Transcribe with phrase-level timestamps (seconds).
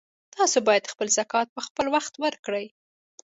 [0.35, 2.65] تاسو باید خپل زکات په خپلوخت ورکړئ